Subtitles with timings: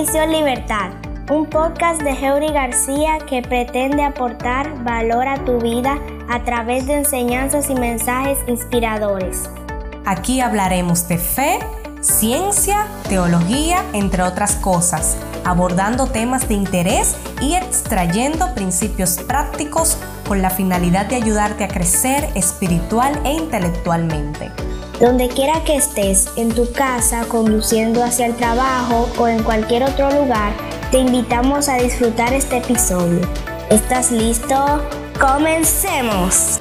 [0.00, 0.92] Misión Libertad,
[1.30, 5.98] un podcast de Heuri García que pretende aportar valor a tu vida
[6.30, 9.50] a través de enseñanzas y mensajes inspiradores.
[10.06, 11.58] Aquí hablaremos de fe,
[12.00, 20.48] ciencia, teología, entre otras cosas, abordando temas de interés y extrayendo principios prácticos con la
[20.48, 24.50] finalidad de ayudarte a crecer espiritual e intelectualmente.
[25.00, 30.10] Donde quiera que estés, en tu casa, conduciendo hacia el trabajo o en cualquier otro
[30.10, 30.52] lugar,
[30.90, 33.20] te invitamos a disfrutar este episodio.
[33.70, 34.82] ¿Estás listo?
[35.18, 36.60] ¡Comencemos!